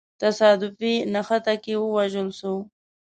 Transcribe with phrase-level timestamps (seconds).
[0.21, 2.53] تصادفي نښته کي ووژل سو.